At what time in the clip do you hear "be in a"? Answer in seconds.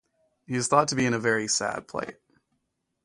0.95-1.19